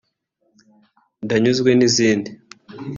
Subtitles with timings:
[1.23, 2.29] Ndanyuzwe n’izindi